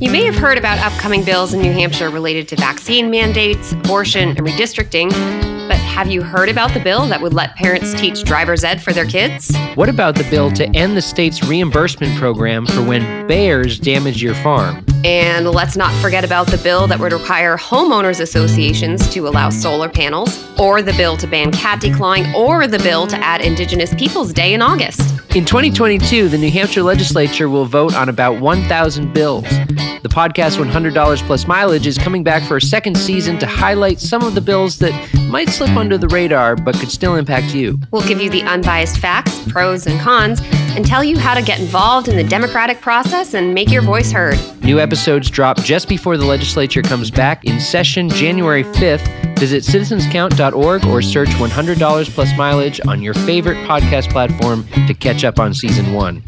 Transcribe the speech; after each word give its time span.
You 0.00 0.10
may 0.10 0.24
have 0.24 0.34
heard 0.34 0.58
about 0.58 0.78
upcoming 0.78 1.24
bills 1.24 1.54
in 1.54 1.62
New 1.62 1.72
Hampshire 1.72 2.10
related 2.10 2.48
to 2.48 2.56
vaccine 2.56 3.10
mandates, 3.10 3.72
abortion, 3.72 4.30
and 4.30 4.38
redistricting, 4.38 5.10
but 5.68 5.76
have 5.76 6.10
you 6.10 6.22
heard 6.22 6.48
about 6.48 6.74
the 6.74 6.80
bill 6.80 7.06
that 7.06 7.22
would 7.22 7.32
let 7.32 7.54
parents 7.56 7.94
teach 7.94 8.24
driver's 8.24 8.64
ed 8.64 8.82
for 8.82 8.92
their 8.92 9.06
kids? 9.06 9.54
What 9.74 9.88
about 9.88 10.16
the 10.16 10.24
bill 10.24 10.50
to 10.52 10.68
end 10.76 10.96
the 10.96 11.02
state's 11.02 11.42
reimbursement 11.44 12.18
program 12.18 12.66
for 12.66 12.82
when 12.82 13.26
bears 13.26 13.78
damage 13.78 14.20
your 14.20 14.34
farm? 14.34 14.84
And 15.04 15.48
let's 15.48 15.76
not 15.76 15.94
forget 16.02 16.24
about 16.24 16.48
the 16.48 16.58
bill 16.58 16.86
that 16.88 16.98
would 16.98 17.12
require 17.12 17.56
homeowners 17.56 18.20
associations 18.20 19.08
to 19.14 19.26
allow 19.28 19.50
solar 19.50 19.88
panels, 19.88 20.38
or 20.58 20.82
the 20.82 20.92
bill 20.94 21.16
to 21.16 21.26
ban 21.26 21.52
cat 21.52 21.80
declawing, 21.80 22.34
or 22.34 22.66
the 22.66 22.78
bill 22.80 23.06
to 23.06 23.16
add 23.16 23.40
Indigenous 23.40 23.94
Peoples 23.94 24.32
Day 24.32 24.54
in 24.54 24.62
August. 24.62 25.21
In 25.34 25.46
2022, 25.46 26.28
the 26.28 26.36
New 26.36 26.50
Hampshire 26.50 26.82
legislature 26.82 27.48
will 27.48 27.64
vote 27.64 27.94
on 27.94 28.10
about 28.10 28.38
1,000 28.42 29.14
bills. 29.14 29.46
The 30.02 30.08
podcast 30.08 30.58
$100 30.58 31.26
plus 31.28 31.46
mileage 31.46 31.86
is 31.86 31.96
coming 31.96 32.24
back 32.24 32.42
for 32.48 32.56
a 32.56 32.60
second 32.60 32.96
season 32.96 33.38
to 33.38 33.46
highlight 33.46 34.00
some 34.00 34.22
of 34.24 34.34
the 34.34 34.40
bills 34.40 34.78
that 34.80 34.92
might 35.30 35.48
slip 35.48 35.70
under 35.76 35.96
the 35.96 36.08
radar 36.08 36.56
but 36.56 36.74
could 36.74 36.90
still 36.90 37.14
impact 37.14 37.54
you. 37.54 37.78
We'll 37.92 38.06
give 38.08 38.20
you 38.20 38.28
the 38.28 38.42
unbiased 38.42 38.98
facts, 38.98 39.40
pros, 39.48 39.86
and 39.86 40.00
cons, 40.00 40.40
and 40.74 40.84
tell 40.84 41.04
you 41.04 41.16
how 41.16 41.34
to 41.34 41.42
get 41.42 41.60
involved 41.60 42.08
in 42.08 42.16
the 42.16 42.24
democratic 42.24 42.80
process 42.80 43.34
and 43.34 43.54
make 43.54 43.70
your 43.70 43.82
voice 43.82 44.10
heard. 44.10 44.40
New 44.64 44.80
episodes 44.80 45.30
drop 45.30 45.58
just 45.58 45.88
before 45.88 46.16
the 46.16 46.26
legislature 46.26 46.82
comes 46.82 47.08
back 47.08 47.44
in 47.44 47.60
session 47.60 48.08
January 48.08 48.64
5th. 48.64 49.38
Visit 49.38 49.62
citizenscount.org 49.62 50.84
or 50.86 51.00
search 51.00 51.28
$100 51.28 52.10
plus 52.10 52.36
mileage 52.36 52.80
on 52.88 53.02
your 53.02 53.14
favorite 53.14 53.58
podcast 53.68 54.10
platform 54.10 54.66
to 54.88 54.94
catch 54.94 55.22
up 55.22 55.38
on 55.38 55.54
season 55.54 55.92
one. 55.92 56.24